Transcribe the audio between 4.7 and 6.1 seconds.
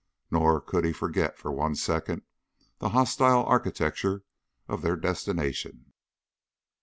their destination.